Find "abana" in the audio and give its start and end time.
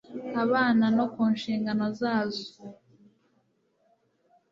0.43-0.85